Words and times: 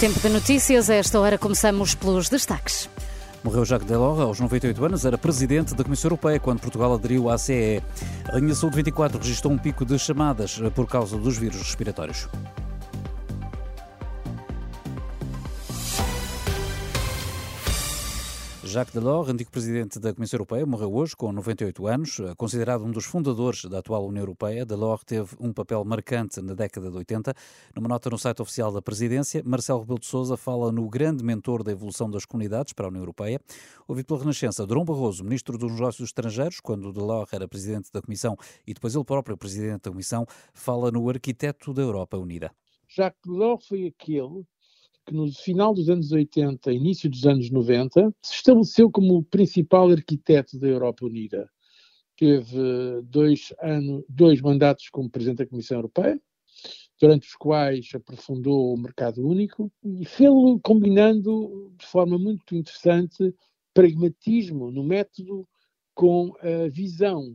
Tempo 0.00 0.18
de 0.18 0.30
notícias, 0.30 0.88
a 0.88 0.94
esta 0.94 1.20
hora 1.20 1.36
começamos 1.36 1.94
pelos 1.94 2.30
destaques. 2.30 2.88
Morreu 3.44 3.66
Jacques 3.66 3.86
Delors 3.86 4.18
aos 4.18 4.40
98 4.40 4.82
anos, 4.82 5.04
era 5.04 5.18
presidente 5.18 5.74
da 5.74 5.84
Comissão 5.84 6.08
Europeia 6.08 6.40
quando 6.40 6.58
Portugal 6.58 6.94
aderiu 6.94 7.28
à 7.28 7.36
CE. 7.36 7.82
A 8.32 8.38
linha 8.38 8.54
Saúde 8.54 8.76
24 8.76 9.18
registrou 9.18 9.52
um 9.52 9.58
pico 9.58 9.84
de 9.84 9.98
chamadas 9.98 10.58
por 10.74 10.86
causa 10.86 11.18
dos 11.18 11.36
vírus 11.36 11.60
respiratórios. 11.60 12.26
Jacques 18.70 18.94
Delors, 18.94 19.28
antigo 19.28 19.50
presidente 19.50 19.98
da 19.98 20.14
Comissão 20.14 20.36
Europeia, 20.36 20.64
morreu 20.64 20.94
hoje 20.94 21.16
com 21.16 21.32
98 21.32 21.88
anos. 21.88 22.20
Considerado 22.36 22.84
um 22.84 22.90
dos 22.92 23.04
fundadores 23.04 23.64
da 23.64 23.80
atual 23.80 24.06
União 24.06 24.22
Europeia, 24.22 24.64
Delors 24.64 25.02
teve 25.02 25.34
um 25.40 25.52
papel 25.52 25.84
marcante 25.84 26.40
na 26.40 26.54
década 26.54 26.88
de 26.88 26.96
80. 26.96 27.34
Numa 27.74 27.88
nota 27.88 28.08
no 28.08 28.16
site 28.16 28.40
oficial 28.40 28.70
da 28.70 28.80
presidência, 28.80 29.42
Marcelo 29.44 29.80
Rebelo 29.80 29.98
de 29.98 30.06
Sousa 30.06 30.36
fala 30.36 30.70
no 30.70 30.88
grande 30.88 31.24
mentor 31.24 31.64
da 31.64 31.72
evolução 31.72 32.08
das 32.08 32.24
comunidades 32.24 32.72
para 32.72 32.86
a 32.86 32.90
União 32.90 33.02
Europeia. 33.02 33.40
Ouvido 33.88 34.06
pela 34.06 34.20
Renascença, 34.20 34.64
Durão 34.64 34.84
Barroso, 34.84 35.24
ministro 35.24 35.58
dos 35.58 35.72
Negócios 35.72 36.08
Estrangeiros, 36.10 36.60
quando 36.60 36.92
Delors 36.92 37.32
era 37.32 37.48
presidente 37.48 37.90
da 37.92 38.00
Comissão 38.00 38.36
e 38.64 38.72
depois 38.72 38.94
ele 38.94 39.04
próprio 39.04 39.36
presidente 39.36 39.82
da 39.82 39.90
Comissão, 39.90 40.24
fala 40.54 40.92
no 40.92 41.08
arquiteto 41.08 41.74
da 41.74 41.82
Europa 41.82 42.16
Unida. 42.16 42.52
Jacques 42.86 43.20
Delors 43.24 43.66
foi 43.66 43.86
aquele 43.86 44.44
que 45.06 45.14
no 45.14 45.32
final 45.32 45.74
dos 45.74 45.88
anos 45.88 46.12
80, 46.12 46.72
início 46.72 47.10
dos 47.10 47.26
anos 47.26 47.50
90, 47.50 48.14
se 48.22 48.34
estabeleceu 48.34 48.90
como 48.90 49.16
o 49.18 49.24
principal 49.24 49.90
arquiteto 49.90 50.58
da 50.58 50.68
Europa 50.68 51.04
Unida. 51.04 51.50
Teve 52.16 53.00
dois, 53.04 53.52
dois 54.08 54.40
mandatos 54.40 54.88
como 54.90 55.10
Presidente 55.10 55.38
da 55.38 55.46
Comissão 55.46 55.78
Europeia, 55.78 56.20
durante 57.00 57.26
os 57.26 57.34
quais 57.34 57.88
aprofundou 57.94 58.74
o 58.74 58.76
mercado 58.76 59.26
único 59.26 59.72
e 59.82 60.04
fez-lo 60.04 60.60
combinando 60.60 61.72
de 61.78 61.86
forma 61.86 62.18
muito 62.18 62.54
interessante 62.54 63.34
pragmatismo 63.72 64.70
no 64.70 64.84
método 64.84 65.48
com 65.94 66.34
a 66.40 66.68
visão 66.68 67.34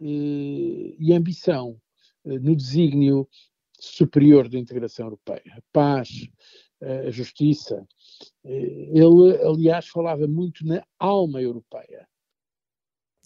eh, 0.00 0.96
e 0.98 1.12
ambição 1.12 1.78
eh, 2.24 2.38
no 2.38 2.56
desígnio 2.56 3.28
superior 3.78 4.48
da 4.48 4.58
integração 4.58 5.06
europeia. 5.06 5.62
Paz, 5.72 6.28
a 7.06 7.10
justiça. 7.10 7.86
Ele, 8.44 9.36
aliás, 9.42 9.88
falava 9.88 10.26
muito 10.26 10.66
na 10.66 10.84
alma 10.98 11.40
europeia. 11.40 12.06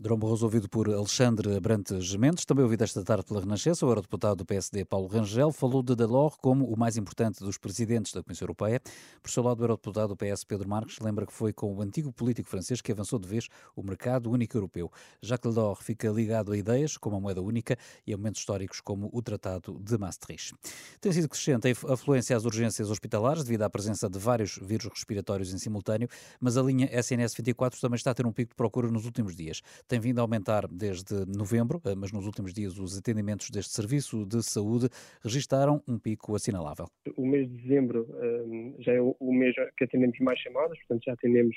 Drão 0.00 0.16
Barroso 0.16 0.46
ouvido 0.46 0.68
por 0.68 0.88
Alexandre 0.88 1.56
Abrantes 1.56 2.14
Mendes, 2.14 2.44
também 2.44 2.62
ouvido 2.62 2.84
esta 2.84 3.02
tarde 3.02 3.24
pela 3.24 3.40
Renascença, 3.40 3.84
o 3.84 3.88
eurodeputado 3.88 4.36
do 4.36 4.44
PSD 4.44 4.84
Paulo 4.84 5.08
Rangel 5.08 5.50
falou 5.50 5.82
de 5.82 5.96
Delors 5.96 6.36
como 6.40 6.66
o 6.66 6.78
mais 6.78 6.96
importante 6.96 7.42
dos 7.42 7.58
presidentes 7.58 8.12
da 8.12 8.22
Comissão 8.22 8.46
Europeia. 8.46 8.80
Por 9.20 9.28
seu 9.28 9.42
lado, 9.42 9.58
o 9.58 9.64
eurodeputado 9.64 10.14
do 10.14 10.16
PS 10.16 10.44
Pedro 10.44 10.68
Marques 10.68 11.00
lembra 11.00 11.26
que 11.26 11.32
foi 11.32 11.52
com 11.52 11.74
o 11.74 11.82
antigo 11.82 12.12
político 12.12 12.48
francês 12.48 12.80
que 12.80 12.92
avançou 12.92 13.18
de 13.18 13.26
vez 13.26 13.48
o 13.74 13.82
mercado 13.82 14.30
único 14.30 14.56
europeu. 14.56 14.88
Jacques 15.20 15.52
Delors 15.52 15.80
fica 15.82 16.08
ligado 16.10 16.52
a 16.52 16.56
ideias 16.56 16.96
como 16.96 17.16
a 17.16 17.20
moeda 17.20 17.42
única 17.42 17.76
e 18.06 18.14
a 18.14 18.16
momentos 18.16 18.40
históricos 18.40 18.80
como 18.80 19.10
o 19.12 19.20
Tratado 19.20 19.80
de 19.80 19.98
Maastricht. 19.98 20.54
Tem 21.00 21.10
sido 21.10 21.28
crescente 21.28 21.66
a 21.66 21.92
afluência 21.92 22.36
às 22.36 22.44
urgências 22.44 22.88
hospitalares 22.88 23.42
devido 23.42 23.62
à 23.62 23.70
presença 23.70 24.08
de 24.08 24.20
vários 24.20 24.60
vírus 24.62 24.86
respiratórios 24.86 25.52
em 25.52 25.58
simultâneo, 25.58 26.08
mas 26.38 26.56
a 26.56 26.62
linha 26.62 26.88
SNS 26.92 27.34
24 27.34 27.80
também 27.80 27.96
está 27.96 28.12
a 28.12 28.14
ter 28.14 28.24
um 28.24 28.32
pico 28.32 28.50
de 28.50 28.54
procura 28.54 28.88
nos 28.88 29.04
últimos 29.04 29.34
dias 29.34 29.60
tem 29.88 29.98
vindo 29.98 30.18
a 30.18 30.22
aumentar 30.22 30.68
desde 30.68 31.24
novembro, 31.26 31.80
eh, 31.86 31.94
mas 31.96 32.12
nos 32.12 32.26
últimos 32.26 32.52
dias 32.52 32.78
os 32.78 32.98
atendimentos 32.98 33.50
deste 33.50 33.72
serviço 33.72 34.26
de 34.26 34.42
saúde 34.42 34.88
registaram 35.24 35.82
um 35.88 35.98
pico 35.98 36.36
assinalável. 36.36 36.86
O 37.16 37.26
mês 37.26 37.48
de 37.48 37.56
dezembro 37.56 38.06
ehm, 38.20 38.74
já 38.80 38.92
é 38.92 39.00
o 39.00 39.32
mês 39.32 39.54
que 39.76 39.84
atendemos 39.84 40.18
mais 40.20 40.38
chamadas, 40.40 40.78
portanto 40.80 41.04
já 41.04 41.14
atendemos 41.14 41.56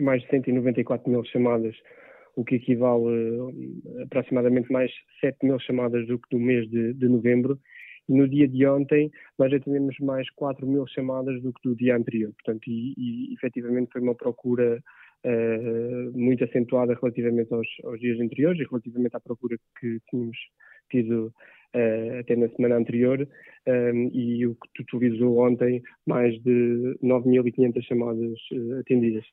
mais 0.00 0.22
de 0.22 0.28
194 0.30 1.10
mil 1.10 1.24
chamadas, 1.24 1.76
o 2.34 2.44
que 2.44 2.56
equivale 2.56 3.04
eh, 3.06 4.02
aproximadamente 4.02 4.72
mais 4.72 4.90
7 5.20 5.36
mil 5.44 5.58
chamadas 5.60 6.06
do 6.06 6.18
que 6.18 6.28
do 6.30 6.38
mês 6.38 6.68
de, 6.68 6.94
de 6.94 7.08
novembro. 7.08 7.58
E 8.08 8.14
no 8.14 8.28
dia 8.28 8.48
de 8.48 8.66
ontem 8.66 9.10
nós 9.38 9.52
atendemos 9.52 9.96
mais 10.00 10.28
4 10.30 10.66
mil 10.66 10.84
chamadas 10.88 11.40
do 11.40 11.52
que 11.52 11.68
do 11.68 11.76
dia 11.76 11.96
anterior. 11.96 12.32
Portanto, 12.32 12.68
e, 12.68 12.94
e 12.96 13.34
efetivamente 13.34 13.92
foi 13.92 14.00
uma 14.00 14.14
procura 14.14 14.82
uh, 15.24 16.18
muito 16.18 16.44
acentuada 16.44 16.94
relativamente 16.94 17.52
aos, 17.52 17.68
aos, 17.84 18.00
dias 18.00 18.20
anteriores 18.20 18.60
e 18.60 18.68
relativamente 18.68 19.16
à 19.16 19.20
procura 19.20 19.56
que 19.80 19.98
tínhamos 20.10 20.36
tido 20.90 21.32
uh, 21.74 22.18
até 22.20 22.36
na 22.36 22.48
semana 22.50 22.76
anterior 22.76 23.20
um, 23.20 23.26
eh, 23.66 24.10
e 24.12 24.46
o 24.46 24.54
que 24.54 24.84
totalizou 24.84 25.38
ontem 25.38 25.82
mais 26.06 26.34
de 26.42 26.96
9.500 27.02 27.82
chamadas 27.82 28.38
atendidas. 28.80 29.24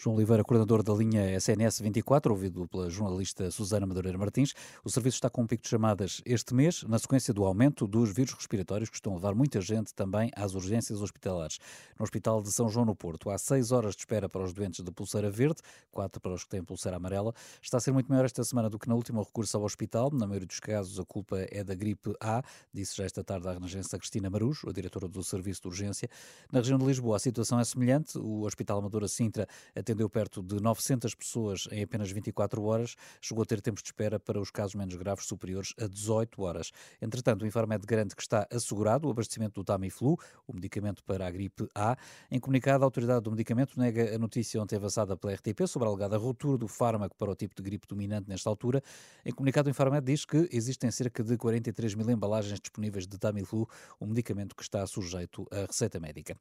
João 0.00 0.14
Oliveira, 0.14 0.44
coordenador 0.44 0.80
da 0.80 0.94
linha 0.94 1.34
SNS 1.34 1.80
24, 1.80 2.32
ouvido 2.32 2.68
pela 2.68 2.88
jornalista 2.88 3.50
Susana 3.50 3.84
Madureira 3.84 4.16
Martins. 4.16 4.54
O 4.84 4.88
serviço 4.88 5.16
está 5.16 5.28
com 5.28 5.42
um 5.42 5.46
pico 5.46 5.64
de 5.64 5.68
chamadas 5.68 6.22
este 6.24 6.54
mês, 6.54 6.84
na 6.84 7.00
sequência 7.00 7.34
do 7.34 7.44
aumento 7.44 7.84
dos 7.84 8.14
vírus 8.14 8.32
respiratórios 8.32 8.88
que 8.88 8.94
estão 8.94 9.14
a 9.14 9.16
levar 9.16 9.34
muita 9.34 9.60
gente 9.60 9.92
também 9.92 10.30
às 10.36 10.54
urgências 10.54 11.02
hospitalares. 11.02 11.58
No 11.98 12.04
Hospital 12.04 12.40
de 12.40 12.52
São 12.52 12.68
João 12.68 12.86
no 12.86 12.94
Porto, 12.94 13.28
há 13.28 13.36
seis 13.36 13.72
horas 13.72 13.96
de 13.96 14.02
espera 14.02 14.28
para 14.28 14.40
os 14.40 14.52
doentes 14.52 14.84
de 14.84 14.92
pulseira 14.92 15.28
verde, 15.32 15.60
quatro 15.90 16.20
para 16.20 16.32
os 16.32 16.44
que 16.44 16.50
têm 16.50 16.62
pulseira 16.62 16.96
amarela. 16.96 17.34
Está 17.60 17.78
a 17.78 17.80
ser 17.80 17.90
muito 17.90 18.06
maior 18.06 18.24
esta 18.24 18.44
semana 18.44 18.70
do 18.70 18.78
que 18.78 18.88
na 18.88 18.94
última 18.94 19.20
recurso 19.20 19.56
ao 19.56 19.64
hospital. 19.64 20.12
Na 20.12 20.28
maioria 20.28 20.46
dos 20.46 20.60
casos, 20.60 21.00
a 21.00 21.04
culpa 21.04 21.44
é 21.50 21.64
da 21.64 21.74
gripe 21.74 22.14
A, 22.20 22.40
disse 22.72 22.96
já 22.96 23.04
esta 23.04 23.24
tarde 23.24 23.48
a 23.48 23.52
renascença 23.52 23.98
Cristina 23.98 24.30
Marujo, 24.30 24.68
a 24.70 24.72
diretora 24.72 25.08
do 25.08 25.24
Serviço 25.24 25.62
de 25.62 25.66
Urgência. 25.66 26.08
Na 26.52 26.60
região 26.60 26.78
de 26.78 26.84
Lisboa, 26.84 27.16
a 27.16 27.18
situação 27.18 27.58
é 27.58 27.64
semelhante. 27.64 28.16
O 28.16 28.42
Hospital 28.42 28.78
Amadora 28.78 29.08
Sintra 29.08 29.48
atendeu 29.88 30.08
perto 30.10 30.42
de 30.42 30.60
900 30.60 31.14
pessoas 31.14 31.66
em 31.70 31.82
apenas 31.82 32.10
24 32.10 32.62
horas, 32.62 32.94
chegou 33.22 33.42
a 33.42 33.46
ter 33.46 33.62
tempos 33.62 33.82
de 33.82 33.88
espera 33.88 34.20
para 34.20 34.38
os 34.38 34.50
casos 34.50 34.74
menos 34.74 34.94
graves 34.96 35.24
superiores 35.24 35.72
a 35.80 35.86
18 35.86 36.42
horas. 36.42 36.70
Entretanto, 37.00 37.42
o 37.42 37.46
Infarmed 37.46 37.86
garante 37.86 38.14
que 38.14 38.20
está 38.20 38.46
assegurado 38.52 39.08
o 39.08 39.10
abastecimento 39.10 39.54
do 39.60 39.64
Tamiflu, 39.64 40.18
o 40.46 40.52
medicamento 40.52 41.02
para 41.02 41.26
a 41.26 41.30
gripe 41.30 41.66
A. 41.74 41.96
Em 42.30 42.38
comunicado, 42.38 42.84
a 42.84 42.86
autoridade 42.86 43.22
do 43.22 43.30
medicamento 43.30 43.78
nega 43.80 44.14
a 44.14 44.18
notícia 44.18 44.60
ontem 44.60 44.76
avançada 44.76 45.16
pela 45.16 45.32
RTP 45.32 45.66
sobre 45.66 45.88
a 45.88 45.90
alegada 45.90 46.18
ruptura 46.18 46.58
do 46.58 46.68
fármaco 46.68 47.16
para 47.16 47.30
o 47.30 47.34
tipo 47.34 47.54
de 47.54 47.62
gripe 47.62 47.86
dominante 47.88 48.28
nesta 48.28 48.50
altura. 48.50 48.82
Em 49.24 49.32
comunicado, 49.32 49.68
o 49.68 49.70
Infarmed 49.70 50.04
diz 50.04 50.26
que 50.26 50.48
existem 50.52 50.90
cerca 50.90 51.24
de 51.24 51.36
43 51.38 51.94
mil 51.94 52.10
embalagens 52.10 52.60
disponíveis 52.60 53.06
de 53.06 53.16
Tamiflu, 53.16 53.66
um 53.98 54.06
medicamento 54.06 54.54
que 54.54 54.62
está 54.62 54.86
sujeito 54.86 55.46
à 55.50 55.64
receita 55.66 55.98
médica. 55.98 56.36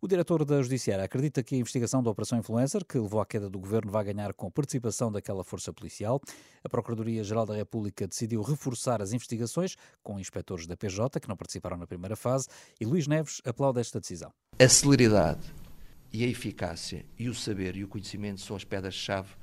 O 0.00 0.08
diretor 0.08 0.44
da 0.44 0.60
Judiciária 0.60 1.04
acredita 1.04 1.44
que 1.44 1.54
a 1.54 1.58
investigação 1.58 2.02
da 2.02 2.10
Operação 2.10 2.38
Influencer, 2.38 2.84
que 2.88 2.98
levou 2.98 3.20
à 3.20 3.26
queda 3.26 3.50
do 3.50 3.58
governo 3.58 3.90
vai 3.90 4.02
ganhar 4.02 4.32
com 4.32 4.46
a 4.46 4.50
participação 4.50 5.12
daquela 5.12 5.44
força 5.44 5.72
policial. 5.72 6.20
A 6.64 6.68
Procuradoria-Geral 6.68 7.44
da 7.44 7.54
República 7.54 8.06
decidiu 8.06 8.40
reforçar 8.42 9.02
as 9.02 9.12
investigações 9.12 9.76
com 10.02 10.18
inspectores 10.18 10.66
da 10.66 10.76
PJ 10.76 11.20
que 11.20 11.28
não 11.28 11.36
participaram 11.36 11.76
na 11.76 11.86
primeira 11.86 12.16
fase 12.16 12.48
e 12.80 12.86
Luís 12.86 13.06
Neves 13.06 13.42
aplaude 13.44 13.80
esta 13.80 14.00
decisão. 14.00 14.32
A 14.58 14.68
celeridade 14.68 15.52
e 16.12 16.24
a 16.24 16.26
eficácia 16.26 17.04
e 17.18 17.28
o 17.28 17.34
saber 17.34 17.76
e 17.76 17.84
o 17.84 17.88
conhecimento 17.88 18.40
são 18.40 18.56
as 18.56 18.64
pedras-chave 18.64 19.34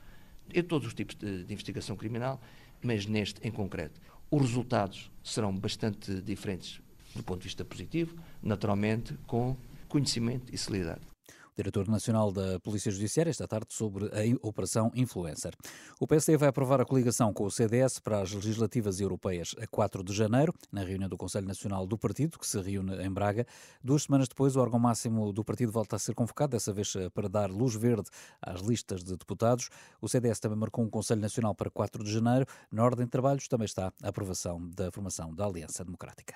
em 0.53 0.63
todos 0.63 0.87
os 0.87 0.93
tipos 0.93 1.15
de, 1.15 1.43
de 1.43 1.53
investigação 1.53 1.95
criminal, 1.95 2.41
mas 2.81 3.05
neste 3.05 3.45
em 3.47 3.51
concreto. 3.51 4.01
Os 4.31 4.41
resultados 4.41 5.11
serão 5.23 5.55
bastante 5.55 6.21
diferentes 6.21 6.81
do 7.15 7.23
ponto 7.23 7.39
de 7.39 7.45
vista 7.45 7.63
positivo, 7.63 8.15
naturalmente 8.41 9.13
com 9.25 9.55
conhecimento 9.87 10.53
e 10.53 10.57
celeridade 10.57 11.14
diretor 11.55 11.87
nacional 11.87 12.31
da 12.31 12.59
Polícia 12.59 12.91
Judiciária, 12.91 13.29
esta 13.29 13.47
tarde 13.47 13.67
sobre 13.73 14.05
a 14.05 14.47
Operação 14.47 14.91
Influencer. 14.93 15.53
O 15.99 16.05
PSD 16.05 16.37
vai 16.37 16.49
aprovar 16.49 16.81
a 16.81 16.85
coligação 16.85 17.33
com 17.33 17.45
o 17.45 17.51
CDS 17.51 17.99
para 17.99 18.21
as 18.21 18.31
legislativas 18.31 18.99
europeias 18.99 19.55
a 19.59 19.65
4 19.67 20.03
de 20.03 20.13
janeiro, 20.13 20.53
na 20.71 20.83
reunião 20.83 21.09
do 21.09 21.17
Conselho 21.17 21.47
Nacional 21.47 21.87
do 21.87 21.97
Partido, 21.97 22.37
que 22.37 22.45
se 22.45 22.59
reúne 22.59 22.95
em 23.03 23.11
Braga. 23.11 23.45
Duas 23.83 24.03
semanas 24.03 24.27
depois, 24.27 24.55
o 24.55 24.59
órgão 24.59 24.79
máximo 24.79 25.31
do 25.31 25.43
partido 25.43 25.71
volta 25.71 25.95
a 25.95 25.99
ser 25.99 26.13
convocado, 26.13 26.51
dessa 26.51 26.73
vez 26.73 26.93
eh, 26.95 27.09
para 27.09 27.29
dar 27.29 27.49
luz 27.49 27.75
verde 27.75 28.09
às 28.41 28.61
listas 28.61 29.03
de 29.03 29.15
deputados. 29.15 29.69
O 30.01 30.07
CDS 30.07 30.39
também 30.39 30.57
marcou 30.57 30.83
um 30.83 30.89
Conselho 30.89 31.21
Nacional 31.21 31.55
para 31.55 31.69
4 31.69 32.03
de 32.03 32.11
janeiro. 32.11 32.45
Na 32.71 32.83
ordem 32.83 33.05
de 33.05 33.11
trabalhos 33.11 33.47
também 33.47 33.65
está 33.65 33.93
a 34.03 34.09
aprovação 34.09 34.69
da 34.69 34.91
formação 34.91 35.33
da 35.33 35.45
Aliança 35.45 35.83
Democrática. 35.83 36.35